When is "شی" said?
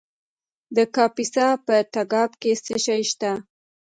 2.85-3.01